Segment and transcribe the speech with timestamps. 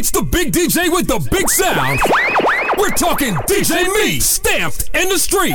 [0.00, 2.00] It's the big DJ with the big sound.
[2.78, 5.52] We're talking DJ Me, stamped in the street.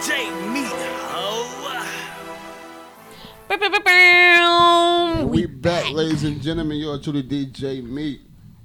[0.00, 0.72] DJ Meat.
[5.28, 6.78] We back, ladies and gentlemen.
[6.78, 8.22] You're truly DJ Meat.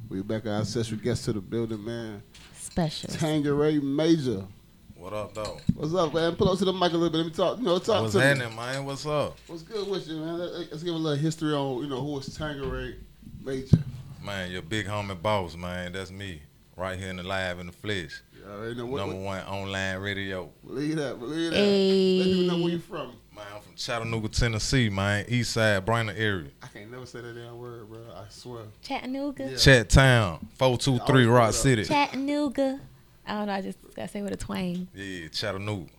[0.07, 0.45] We back.
[0.45, 2.23] Our ancestral guest to the building, man.
[2.57, 3.09] Special.
[3.09, 4.45] Tangeray Major.
[5.01, 5.57] What up, though?
[5.73, 6.35] What's up, man?
[6.35, 7.17] Pull up to the mic a little bit.
[7.17, 7.57] Let me talk.
[7.57, 8.23] You know, talk What's to me.
[8.27, 8.85] What's happening, man?
[8.85, 9.35] What's up?
[9.47, 10.37] What's good with you, man?
[10.37, 12.97] Let- Let's give a little history on, you know, who is Tangeray
[13.43, 13.79] Major.
[14.23, 15.93] Man, your big homie boss, man.
[15.93, 16.43] That's me.
[16.77, 18.21] Right here in the live in the flesh.
[18.31, 18.97] You know what.
[18.97, 20.51] Number what one online radio.
[20.63, 21.19] believe that.
[21.19, 21.57] Believe that.
[21.57, 22.17] Ayy.
[22.19, 23.07] Let people know where you from.
[23.35, 25.25] Man, I'm from Chattanooga, Tennessee, man.
[25.27, 26.49] East side, Brainerd area.
[26.61, 28.01] I can't never say that damn word, bro.
[28.15, 28.65] I swear.
[28.83, 29.49] Chattanooga.
[29.49, 29.57] Yeah.
[29.57, 31.85] Chat Town, 423 Yeah, Rock City.
[31.85, 32.79] Chattanooga.
[33.31, 33.53] I don't know.
[33.53, 34.89] I just gotta say with a twang.
[34.93, 35.89] Yeah, Chattanooga.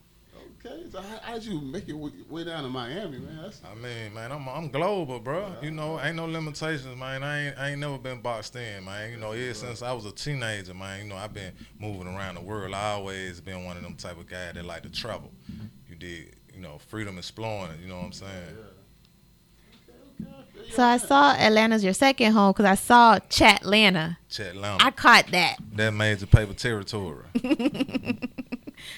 [0.63, 3.39] Okay, so how, how did you make it way, way down to Miami, man?
[3.41, 5.51] That's, I mean, man, I'm I'm global, bro.
[5.63, 7.23] You know, ain't no limitations, man.
[7.23, 9.09] I ain't I ain't never been boxed in, man.
[9.09, 11.05] You know, ever since I was a teenager, man.
[11.05, 12.75] You know, I've been moving around the world.
[12.75, 15.31] I always been one of them type of guys that like to travel.
[15.89, 17.79] You did, you know, freedom exploring.
[17.81, 18.57] You know what I'm saying?
[20.75, 24.17] So I saw Atlanta's your second home because I saw Chatlanta.
[24.29, 24.81] Chat Lounge.
[24.83, 25.57] I caught that.
[25.75, 27.25] that major paper territory.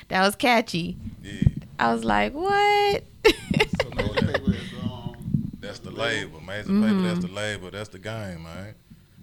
[0.08, 0.98] That was catchy.
[1.24, 1.42] Yeah,
[1.78, 3.04] I was like, what?
[3.24, 5.16] so major paper um,
[5.60, 6.40] that's the label.
[6.42, 6.84] Major Mm-hmm.
[6.84, 7.70] paper, that's the label.
[7.72, 8.74] That's the game, man.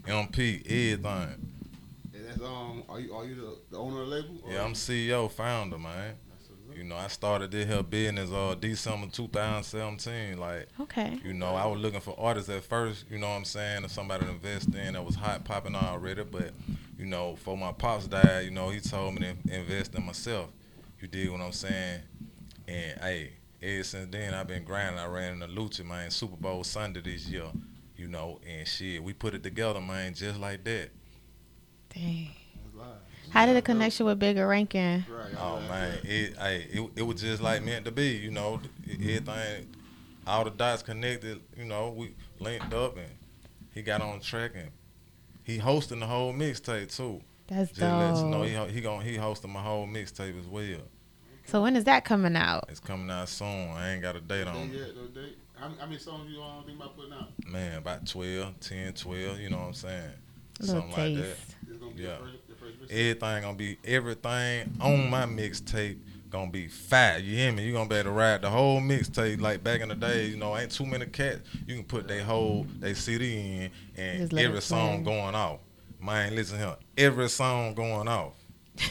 [0.07, 1.03] MP, everything.
[2.15, 4.37] and that's, um, are you, are you the, the owner of the label?
[4.45, 6.15] or- Yeah, I'm CEO, founder, man.
[6.77, 10.39] You know, I started this here business uh December 2017.
[10.39, 11.19] Like, Okay.
[11.25, 13.89] you know, I was looking for artists at first, you know what I'm saying, or
[13.89, 16.25] somebody to invest in that was hot popping already.
[16.25, 16.53] But,
[16.99, 20.51] you know, for my pops died, you know, he told me to invest in myself.
[21.01, 22.03] You dig what I'm saying?
[22.69, 24.99] And hey, ever since then I've been grinding.
[25.01, 27.47] I ran in the Lucci, man, Super Bowl Sunday this year.
[27.97, 30.91] You know, and shit, we put it together, man, just like that.
[31.95, 32.31] Dang.
[33.23, 33.33] That's live.
[33.35, 35.05] How did the connection with Bigga Rankin?
[35.39, 38.61] Oh man, it, hey, it it was just like meant to be, you know.
[38.91, 39.67] Everything,
[40.27, 41.91] all the dots connected, you know.
[41.97, 43.09] We linked up and
[43.75, 44.71] he got on track and
[45.45, 47.21] he hosting the whole mixtape too.
[47.49, 48.47] That's Just let you know dope.
[48.49, 50.81] he ho- he gon' he hosting my whole mixtape as well.
[51.47, 52.67] So when is that coming out?
[52.69, 53.71] It's coming out soon.
[53.71, 54.97] I ain't got a date Date on yet, it.
[54.97, 55.39] no date.
[55.59, 57.29] How, how many songs you um, think about putting out?
[57.47, 60.11] Man, about 12, 10, 12, you know what I'm saying?
[60.61, 61.37] Little Something like that.
[61.69, 62.17] It's gonna be Yeah.
[62.89, 63.23] The first, the first mixtape.
[63.23, 65.99] Everything gonna be everything on my mixtape
[66.33, 67.23] gonna be fat.
[67.23, 67.65] You hear me?
[67.65, 70.27] You gonna be able to ride the whole mixtape like back in the day.
[70.27, 71.41] You know, ain't too many cats.
[71.67, 75.15] You can put their whole they CD in and Just let every song play.
[75.15, 75.61] going off.
[76.01, 76.77] Man, listen here.
[76.97, 78.33] Every song going off.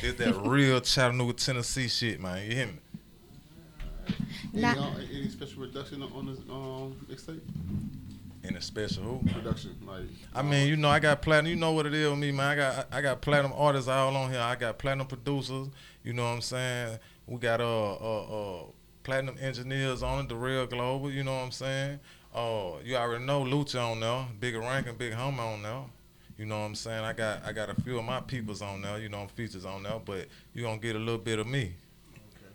[0.03, 2.46] It's that real Chattanooga, Tennessee shit, man.
[2.47, 2.79] You hear me?
[4.53, 4.66] Any,
[5.13, 7.40] any special reduction on this um, mixtape?
[8.44, 9.29] In a special who?
[9.31, 10.02] Production, like.
[10.34, 11.52] I mean, you know, I got platinum.
[11.52, 12.47] You know what it is with me, man.
[12.47, 14.40] I got I got platinum artists all on here.
[14.40, 15.68] I got platinum producers.
[16.03, 16.97] You know what I'm saying?
[17.28, 18.63] We got uh uh uh
[19.03, 21.12] platinum engineers on it, the real global.
[21.12, 22.00] You know what I'm saying?
[22.34, 25.84] Uh, you already know Lucci on there, Bigga Rankin, big home on there.
[26.38, 27.03] You know what I'm saying?
[27.03, 28.97] I got I got a few of my peoples on there.
[28.97, 31.73] You know, features on there, but you gonna get a little bit of me.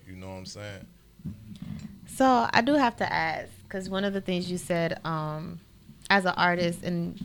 [0.09, 0.87] You know what I'm saying?
[2.07, 5.61] So I do have to ask because one of the things you said, um,
[6.11, 7.17] as an artist and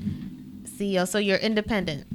[0.66, 2.06] CEO, so you're independent,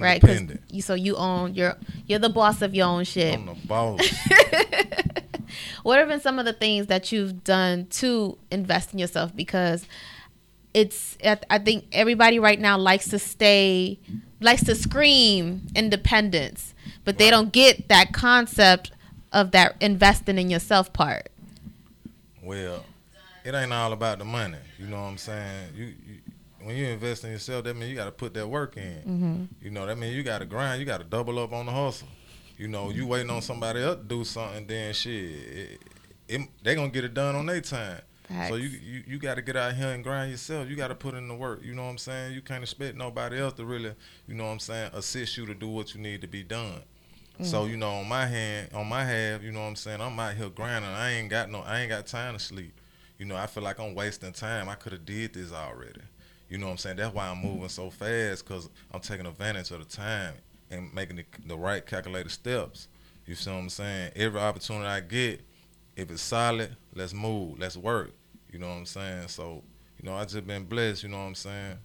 [0.00, 0.20] right?
[0.20, 0.62] 'Cause Independent.
[0.70, 3.34] you so you own you're you're the boss of your own shit.
[3.34, 4.00] I'm the boss.
[5.82, 9.34] what have been some of the things that you've done to invest in yourself?
[9.34, 9.86] Because
[10.74, 13.98] it's I I think everybody right now likes to stay
[14.40, 16.74] likes to scream independence,
[17.04, 18.92] but they don't get that concept
[19.32, 21.30] of that investing in yourself part.
[22.42, 22.84] Well,
[23.44, 24.58] it ain't all about the money.
[24.78, 25.72] You know what I'm saying?
[25.74, 25.94] You, you
[26.62, 28.96] when you invest in yourself, that means you got to put that work in.
[28.96, 29.44] Mm-hmm.
[29.62, 30.80] You know, that means you got to grind.
[30.80, 32.08] You got to double up on the hustle.
[32.56, 35.82] You know, you waiting on somebody else to do something, then shit, it,
[36.26, 38.00] it, they gonna get it done on their time.
[38.48, 40.68] So you you, you got to get out here and grind yourself.
[40.68, 41.64] You got to put in the work.
[41.64, 42.34] You know what I'm saying?
[42.34, 43.94] You can't expect nobody else to really,
[44.26, 46.82] you know what I'm saying, assist you to do what you need to be done.
[47.42, 50.00] So you know, on my hand, on my half, you know what I'm saying.
[50.00, 50.90] I'm out here grinding.
[50.90, 52.72] I ain't got no, I ain't got time to sleep.
[53.18, 54.68] You know, I feel like I'm wasting time.
[54.68, 56.00] I could have did this already.
[56.48, 56.96] You know what I'm saying?
[56.96, 60.34] That's why I'm moving so fast because I'm taking advantage of the time
[60.70, 62.88] and making the, the right calculated steps.
[63.26, 64.12] You see what I'm saying?
[64.16, 65.42] Every opportunity I get,
[65.96, 68.12] if it's solid, let's move, let's work.
[68.50, 69.28] You know what I'm saying?
[69.28, 69.62] So,
[70.00, 71.02] you know, I just been blessed.
[71.02, 71.76] You know what I'm saying?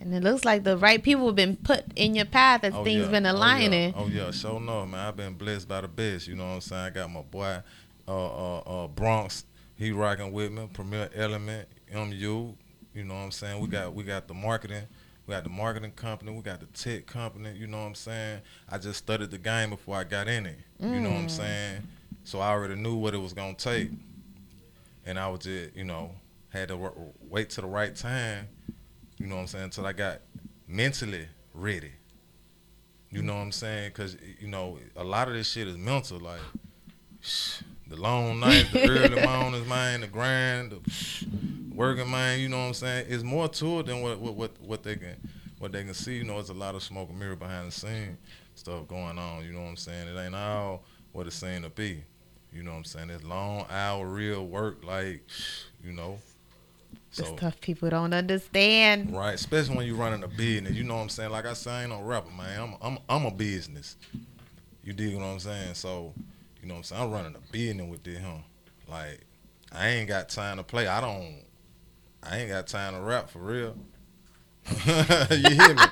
[0.00, 3.06] And it looks like the right people have been put in your path as things
[3.06, 3.10] yeah.
[3.10, 3.94] been aligning.
[3.96, 4.30] Oh yeah, oh, yeah.
[4.32, 5.00] sure enough, man.
[5.06, 6.28] I've been blessed by the best.
[6.28, 6.82] You know what I'm saying?
[6.82, 7.58] I got my boy,
[8.06, 9.44] uh, uh, uh, Bronx.
[9.76, 10.68] He rocking with me.
[10.72, 12.54] Premier Element, MU.
[12.94, 13.60] You know what I'm saying?
[13.60, 14.84] We got we got the marketing,
[15.26, 17.52] we got the marketing company, we got the tech company.
[17.54, 18.40] You know what I'm saying?
[18.70, 20.58] I just studied the game before I got in it.
[20.80, 21.30] You know what I'm mm.
[21.30, 21.82] saying?
[22.24, 23.90] So I already knew what it was gonna take,
[25.04, 26.12] and I was just you know
[26.48, 26.92] had to wa-
[27.28, 28.48] wait to the right time.
[29.18, 29.64] You know what I'm saying?
[29.64, 30.20] Until I got
[30.66, 31.92] mentally ready.
[33.10, 33.92] You know what I'm saying?
[33.92, 36.18] Cause you know a lot of this shit is mental.
[36.18, 36.40] Like
[37.88, 41.26] the long nights, the early mornings, man, the grind, the
[41.74, 42.40] working, man.
[42.40, 43.06] You know what I'm saying?
[43.08, 45.16] It's more to it than what what what, what they can
[45.58, 46.16] what they can see.
[46.16, 48.16] You know, it's a lot of smoke and mirror behind the scene
[48.54, 49.44] stuff going on.
[49.44, 50.08] You know what I'm saying?
[50.08, 52.02] It ain't all what it's saying to be.
[52.52, 53.10] You know what I'm saying?
[53.10, 55.22] It's long hour real work, like
[55.84, 56.18] you know.
[57.14, 59.14] The So stuff people don't understand.
[59.14, 60.74] Right, especially when you're running a business.
[60.74, 61.30] You know what I'm saying?
[61.30, 62.60] Like I say, I ain't no rapper, man.
[62.60, 63.96] I'm I'm I'm a business.
[64.82, 65.74] You dig what I'm saying?
[65.74, 66.14] So,
[66.66, 67.02] you know what I'm saying?
[67.02, 68.38] I'm running a business with this, huh?
[68.88, 69.20] Like,
[69.70, 70.88] I ain't got time to play.
[70.88, 71.44] I don't.
[72.24, 73.76] I ain't got time to rap for real.
[74.84, 75.82] you hear me?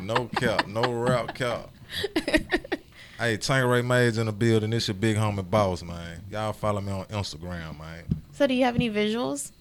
[0.00, 1.70] No cap, no rap cap.
[2.16, 4.70] hey, Tangeray Major in the building.
[4.70, 6.20] This your big homie boss, man.
[6.32, 8.02] Y'all follow me on Instagram, man.
[8.32, 9.52] So, do you have any visuals?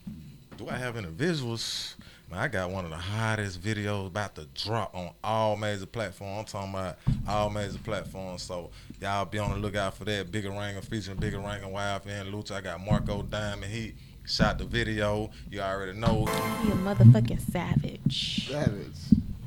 [0.57, 1.94] Do I have any visuals?
[2.29, 6.39] Man, I got one of the hottest videos about to drop on all major platforms.
[6.39, 6.97] I'm talking about
[7.27, 8.44] all major platforms.
[8.44, 8.69] So
[9.01, 10.29] y'all be on the lookout for that.
[10.29, 12.51] Bigga Rankin featuring Bigga Rankin, YFN, Lucci.
[12.51, 13.71] I got Marco Diamond.
[13.71, 13.94] He
[14.25, 15.29] shot the video.
[15.50, 16.27] You already know.
[16.65, 18.50] You a motherfucking savage.
[18.50, 18.91] Savage.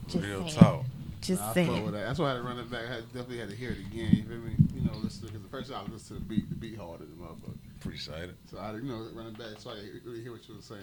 [0.08, 0.60] Just Real saying.
[0.60, 0.84] talk.
[1.20, 1.84] Just Nah, I saying.
[1.92, 2.00] that.
[2.00, 2.84] That's why I had to run it back.
[2.90, 4.08] I definitely had to hear it again.
[4.14, 4.52] You feel me?
[4.74, 7.04] You know, listen because the first time I listened to the beat, the beat harder
[7.04, 7.58] than motherfucker.
[7.78, 8.36] Appreciate it.
[8.50, 10.62] So I, you know, run it back so I could really hear what you were
[10.62, 10.80] saying.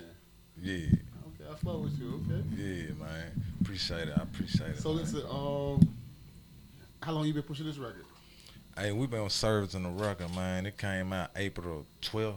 [0.61, 0.87] Yeah.
[1.39, 2.23] Okay, I fuck with you.
[2.29, 2.43] Okay.
[2.55, 3.43] Yeah, man.
[3.61, 4.13] Appreciate it.
[4.17, 4.79] I appreciate it.
[4.79, 4.97] So man.
[5.03, 5.95] listen, um,
[7.01, 8.05] how long you been pushing this record?
[8.77, 10.65] Hey, we been servicing the record, man.
[10.65, 12.35] It came out April 12th.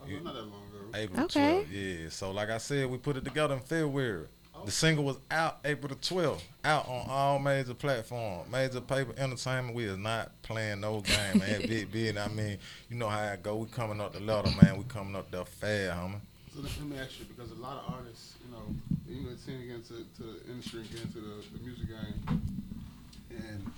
[0.00, 0.20] Oh, Yeah.
[0.20, 0.90] not that long ago.
[0.94, 1.64] April Okay.
[1.64, 2.02] 12th.
[2.02, 2.08] Yeah.
[2.10, 4.26] So like I said, we put it together in February.
[4.64, 8.50] The single was out April the 12th, out on all major platforms.
[8.50, 9.76] Major paper entertainment.
[9.76, 11.60] We is not playing no game, man.
[11.68, 12.16] big, big.
[12.16, 12.58] I mean,
[12.88, 13.56] you know how I go.
[13.56, 14.78] We coming up the ladder, man.
[14.78, 16.20] We coming up the fast, homie.
[16.56, 18.64] So let, let me ask you, because a lot of artists, you know,
[19.06, 21.88] you know, tend to get into to the industry and get into the, the music
[21.88, 22.40] game,
[23.28, 23.70] and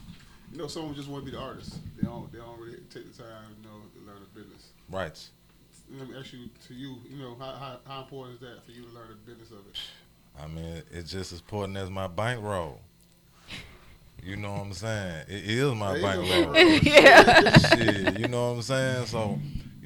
[0.52, 1.75] you know, some just want to be the artist.
[1.96, 4.69] They don't, they don't really take the time, you know, to learn the business.
[4.88, 5.19] Right.
[5.90, 8.70] Let me ask you, to you, you know, how, how, how important is that for
[8.70, 9.78] you to learn the business of it?
[10.40, 12.81] I mean, it's just as important as my bankroll.
[14.22, 15.24] You know what I'm saying?
[15.28, 16.56] It is my There you bankroll.
[16.82, 17.58] yeah.
[17.58, 19.06] Shit, you know what I'm saying?
[19.06, 19.38] So,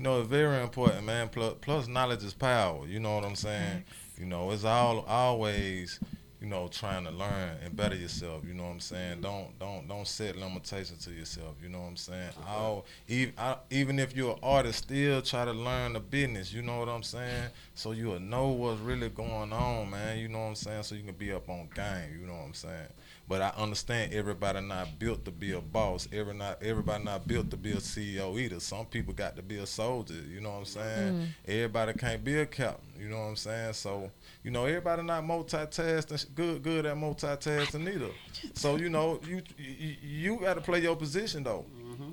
[0.02, 1.28] you know, it's very important, man.
[1.28, 2.84] Plus, plus knowledge is power.
[2.88, 3.84] You know what I'm saying?
[4.18, 6.00] You know, it's all always,
[6.42, 8.42] you know, trying to learn and better yourself.
[8.44, 9.20] You know what I'm saying?
[9.20, 11.54] Don't don't don't set limitations to yourself.
[11.62, 12.30] You know what I'm saying?
[12.48, 16.52] All even I, even if you're an artist, still try to learn the business.
[16.52, 17.50] You know what I'm saying?
[17.76, 20.18] So you'll know what's really going on, man.
[20.18, 20.82] You know what I'm saying?
[20.82, 22.18] So you can be up on game.
[22.20, 22.88] You know what I'm saying?
[23.28, 26.08] But I understand everybody not built to be a boss.
[26.12, 28.58] Every not everybody not built to be a CEO either.
[28.58, 30.14] Some people got to be a soldier.
[30.28, 31.28] You know what I'm saying?
[31.46, 32.92] Everybody can't be a captain.
[33.00, 33.72] You know what I'm saying?
[33.74, 34.10] So
[34.42, 36.31] you know everybody not multitasking.
[36.32, 38.10] Sh- Good good at multitasking either.
[38.54, 41.64] So you know you you, you got to play your position though.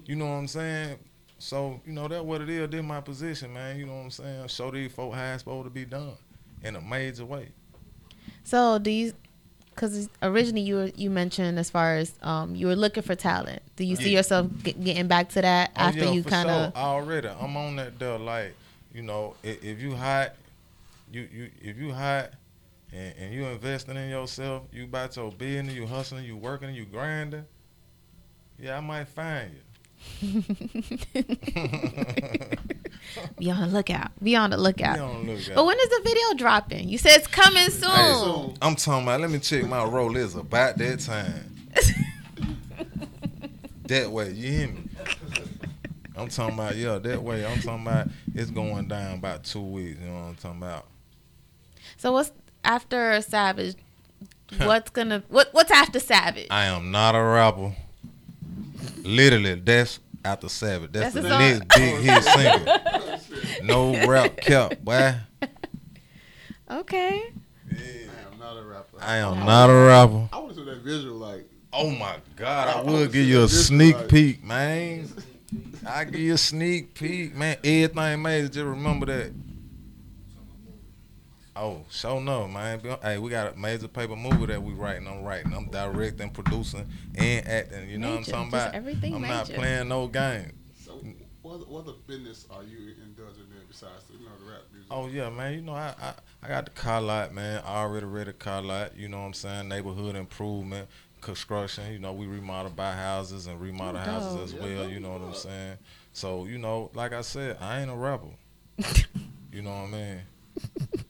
[0.06, 0.98] You know what I'm saying?
[1.38, 2.69] So you know that what it is.
[2.69, 3.77] This my position, man.
[3.80, 4.48] You know what I'm saying?
[4.48, 6.13] Show these folk how it's supposed to be done
[6.63, 7.50] in a major way.
[8.44, 9.13] So, do you?
[9.74, 13.61] Because originally you were, you mentioned as far as um you were looking for talent.
[13.78, 16.73] Do you see yourself get, getting back to that Oh, after yeah, you kind of?
[16.73, 16.81] sure.
[16.81, 17.30] already.
[17.30, 18.18] I'm on that there.
[18.19, 18.56] Like
[18.94, 20.33] you know, if, if you hot,
[21.11, 22.31] you you if you hot,
[22.91, 26.85] and, and you investing in yourself, you about your business, you hustling, you working, you
[26.85, 27.45] grinding.
[28.57, 29.61] Yeah, I might find you.
[33.37, 34.11] Be on the lookout.
[34.23, 34.95] Be on the lookout.
[34.95, 35.55] Be on the lookout.
[35.55, 36.89] But when is the video dropping?
[36.89, 37.89] You said it's coming soon.
[37.89, 38.53] Hey, soon.
[38.61, 39.21] I'm talking about.
[39.21, 40.15] Let me check my roll.
[40.15, 41.55] It's about that time.
[43.83, 44.83] that way, you hear me?
[46.15, 47.45] I'm talking about yeah, that way.
[47.45, 49.99] I'm talking about it's going down about two weeks.
[49.99, 50.85] You know what I'm talking about?
[51.97, 52.31] So what's
[52.63, 53.75] after Savage?
[54.57, 56.47] What's gonna what What's after Savage?
[56.49, 57.73] I am not a rapper.
[59.04, 60.92] Literally, that's after Savage.
[60.92, 63.66] That's, That's the a next big hit single.
[63.66, 65.16] No rap kept, boy.
[66.71, 67.31] Okay.
[67.71, 68.97] Yeah, I am not a rapper.
[68.99, 70.30] I am not a rapper.
[70.33, 73.44] I want to see that visual, like, Oh my God, I I would give you
[73.44, 75.07] a sneak like- peek, man.
[75.87, 77.57] I give you a sneak peek, man.
[77.63, 79.31] Everything made, just remember that.
[81.61, 82.80] Oh, show no, man.
[83.01, 85.07] Hey, we got a major paper movie that we writing.
[85.09, 85.54] I'm writing.
[85.54, 87.89] I'm directing, producing, and acting.
[87.89, 88.75] You know Major, what I'm talking just about?
[88.75, 90.54] everything I'm not playing no game.
[90.73, 91.04] so
[91.42, 94.61] what other, what other business are you indulging in besides the, you know the rap
[94.71, 94.87] music?
[94.89, 95.54] Oh yeah, man.
[95.54, 96.13] You know, I, I
[96.44, 97.61] I got the car lot, man.
[97.66, 98.95] I already read the car lot.
[98.97, 99.68] You know what I'm saying?
[99.68, 100.87] Neighborhood improvement,
[101.19, 101.92] construction.
[101.92, 104.87] You know, we remodel buy houses and remodel Oh, houses as Yeah, well.
[104.87, 105.78] You know what I'm saying?
[106.13, 108.33] So you know, like I said, I ain't a rebel.
[109.51, 110.21] you know what I mean?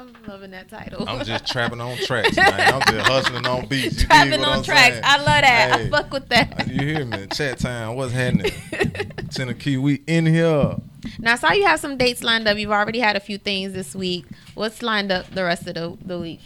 [0.00, 1.06] I'm loving that title.
[1.08, 2.74] I'm just trapping on tracks, man.
[2.74, 4.00] I'm just hustling on beats.
[4.00, 4.94] You Trapping on I'm tracks.
[4.94, 5.02] saying?
[5.04, 5.78] I love that.
[5.80, 5.86] Hey.
[5.86, 6.60] I fuck with that.
[6.60, 7.26] Uh, you hear me?
[7.26, 7.96] Chat time.
[7.96, 8.50] What's happening?
[9.30, 10.76] Tennessee, we in here.
[11.18, 12.56] Now, I saw you have some dates lined up.
[12.56, 14.24] You've already had a few things this week.
[14.54, 16.40] What's lined up the rest of the, the week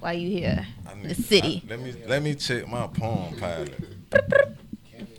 [0.00, 0.66] while you here?
[0.88, 1.62] I The city.
[1.64, 3.74] I- let me let me check my Palm Pilot.
[4.10, 5.16] Cameo.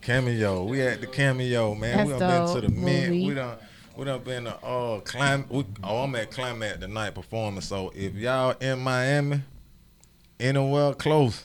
[0.00, 0.64] cameo.
[0.64, 2.06] We at the cameo, man.
[2.06, 3.10] we That's done been to the mint.
[3.26, 3.56] We done
[3.96, 7.60] we done been to uh climb we, oh I'm at Climax tonight performing.
[7.60, 9.40] So if y'all in Miami,
[10.40, 11.44] anywhere close,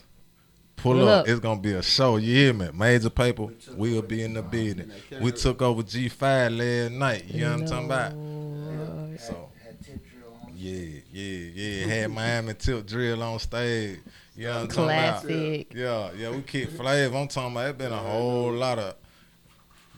[0.76, 1.22] pull Pull up.
[1.22, 1.28] up.
[1.28, 2.18] It's gonna be a show.
[2.18, 2.70] You hear me?
[2.74, 4.92] Major paper, we'll be in the building.
[5.22, 7.26] We took over G five last night.
[7.28, 8.14] You know what I'm talking about?
[8.16, 9.20] Lord.
[9.20, 10.54] So Had tip drill on.
[10.56, 11.86] yeah, yeah, yeah.
[11.88, 14.00] Had Miami Tip Drill on stage.
[14.36, 15.22] You know what I'm talking about?
[15.22, 15.74] Classic.
[15.76, 17.18] Yeah, yeah, we keep flavor.
[17.18, 18.96] I'm talking about it been a whole lot of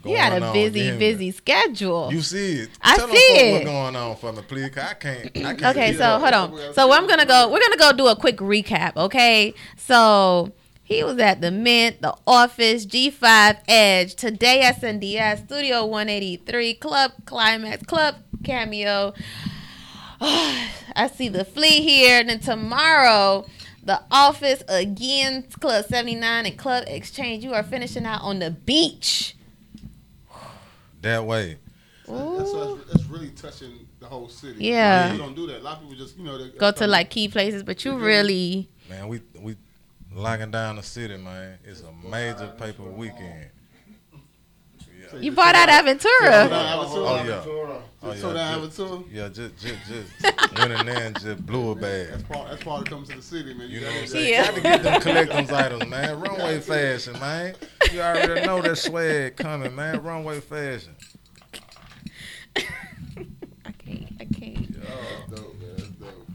[0.05, 0.99] You had a busy, you hear me?
[0.99, 2.09] busy schedule.
[2.11, 2.69] You see it.
[2.81, 3.53] I Tell see it.
[3.53, 4.69] what's going on for me, please.
[4.69, 6.73] 'cause I can't I can't Okay, so hold on.
[6.73, 7.49] So I'm gonna go.
[7.51, 8.95] We're gonna go do a quick recap.
[8.97, 10.51] Okay, so
[10.83, 17.83] he was at the Mint, the Office, G5 Edge, today SNDS, Studio 183, Club Climax,
[17.83, 19.13] Club Cameo.
[20.21, 23.45] I see the Flea here, and then tomorrow.
[23.83, 27.43] The office again, Club 79 and Club Exchange.
[27.43, 29.35] You are finishing out on the beach.
[31.01, 31.57] That way.
[32.07, 34.65] That's, that's, that's really touching the whole city.
[34.65, 34.81] Yeah.
[34.81, 35.61] A lot of people don't do that.
[35.61, 37.97] A lot of people just you know they Go to like key places, but you
[37.97, 39.55] really Man, we we
[40.13, 41.57] locking down the city, man.
[41.63, 43.49] It's a major paper weekend.
[45.13, 45.19] Yeah.
[45.19, 46.47] you bought out Yeah, Aventura.
[46.51, 47.81] Oh yeah.
[48.03, 48.65] Oh so that yeah.
[48.65, 49.05] Just, Aventura.
[49.11, 52.07] yeah, just just just went in there and just blew a bag.
[52.09, 52.49] That's part.
[52.49, 53.69] That's part of coming to the city, man.
[53.69, 54.29] You know what I'm saying?
[54.33, 54.45] Yeah.
[54.45, 56.19] Got to get them collections items, man.
[56.19, 57.55] Runway fashion, man.
[57.91, 60.01] You already know that swag coming, man.
[60.01, 60.95] Runway fashion.
[62.55, 64.13] I can't.
[64.19, 64.73] I can't.
[64.81, 65.75] That's dope, man.
[65.77, 66.27] That's dope.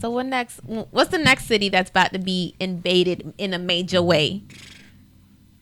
[0.00, 0.60] So what next?
[0.64, 4.42] What's the next city that's about to be invaded in a major way?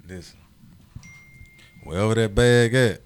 [0.08, 0.38] Listen,
[1.86, 3.00] wherever that bag at,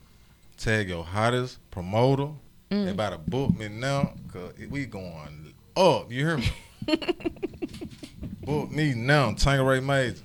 [0.57, 2.31] tag your hottest promoter.
[2.71, 2.87] Mm.
[2.87, 6.11] They about to book me now, cause we going up.
[6.11, 6.51] You hear me?
[8.45, 10.23] book me now, Tangeray Major.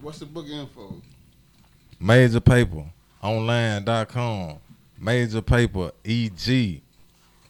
[0.00, 1.00] What's the book info?
[1.98, 2.84] Major Paper
[3.22, 4.58] Online.com.
[4.98, 6.82] Major Paper EG.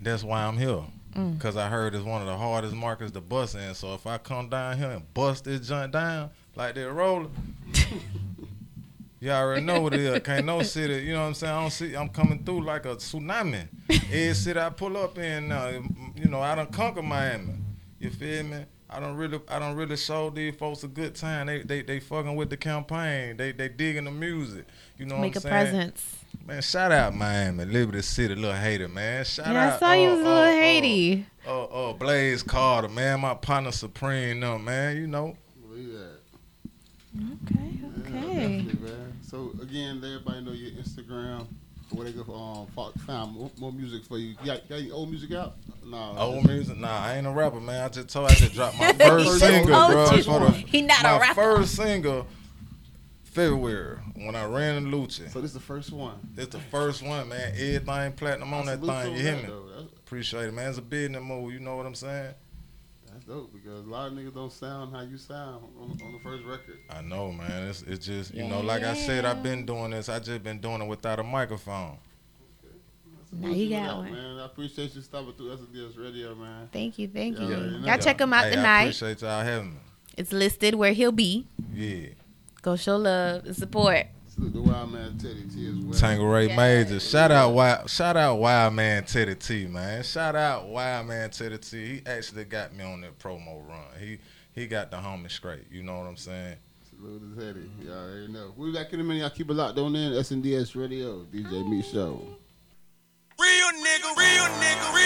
[0.00, 0.82] That's why I'm here.
[1.14, 1.38] Mm.
[1.38, 3.74] Cause I heard it's one of the hardest markets to bust in.
[3.74, 7.30] So if I come down here and bust this joint down like they're rolling,
[9.20, 10.20] you already know what it is.
[10.20, 11.54] Can't no city, you know what I'm saying?
[11.54, 13.68] I don't see I'm coming through like a tsunami.
[13.90, 17.54] Every city I pull up in now, you know, I don't conquer Miami.
[17.98, 18.64] You feel me?
[18.88, 21.46] I don't really I don't really show these folks a good time.
[21.46, 23.36] They they they fucking with the campaign.
[23.36, 24.66] They they digging the music.
[24.98, 25.64] You know Make what I'm saying?
[25.64, 26.16] Make a presence.
[26.46, 29.24] Man, shout out Miami, Liberty City, Little Haiti, man.
[29.24, 29.72] Shout Yeah, out.
[29.74, 31.26] I saw you uh, was a little uh, uh, Haiti.
[31.46, 35.36] Oh, oh, Blaze Carter, man, my partner Supreme, no, man, you know.
[37.14, 38.06] Believe that.
[38.06, 38.78] Okay, Yeah, okay.
[38.80, 39.12] man.
[39.22, 41.46] So again, let everybody know your Instagram.
[41.92, 44.28] Where they go for um fo- find more, more music for you.
[44.28, 45.56] You got, got any old music out?
[45.84, 46.24] Nah.
[46.24, 47.84] Old music, nah, I ain't a rapper, man.
[47.84, 50.38] I just told I just dropped my First first single, single.
[50.38, 50.50] bro.
[50.50, 51.34] The- He not my a rapper.
[51.34, 52.28] first single,
[53.24, 55.28] February, when I ran in Lucci.
[55.32, 56.14] So this is the first one.
[56.36, 57.52] It's the first one, man.
[57.56, 59.42] Everything platinum on that thing, you hear me?
[59.48, 59.88] though.
[60.06, 60.68] Appreciate it, man.
[60.68, 62.34] It's a business move, you know what I'm saying?
[63.12, 66.18] That's dope because a lot of niggas don't sound how you sound on, on the
[66.22, 66.78] first record.
[66.88, 67.68] I know, man.
[67.68, 70.08] It's, it's just, you know, like I said, I've been doing this.
[70.08, 71.98] I just been doing it without a microphone.
[73.32, 74.12] Now you got out, one.
[74.12, 74.38] man.
[74.38, 76.68] I appreciate you stopping through SNDS Radio, man.
[76.72, 77.50] Thank you, thank Yeah, you.
[77.50, 77.86] you know.
[77.86, 78.80] Y'all check him out Hey, I tonight.
[78.82, 79.76] appreciate y'all having me.
[80.16, 81.46] It's listed where he'll be.
[81.72, 82.08] Yeah.
[82.62, 84.06] Go show love and support.
[84.40, 86.00] Salute the Wild Man Teddy T as well.
[86.00, 86.56] Tangeray Yeah.
[86.56, 86.98] Major.
[86.98, 90.02] Shout out Wild shout out Wild Man Teddy T, man.
[90.02, 91.76] Shout out Wild Man Teddy T.
[91.96, 93.84] He actually got me on that promo run.
[93.98, 94.18] He
[94.54, 95.66] he got the homie straight.
[95.70, 96.56] You know what I'm saying?
[96.98, 97.70] Lose his heady.
[97.84, 98.54] Y'all already know.
[98.56, 99.20] We back in a minute.
[99.20, 100.12] Y'all keep it locked on in.
[100.12, 102.22] SNDS Radio, DJ Meat Show.
[103.38, 104.98] Real nigga, real nigga, real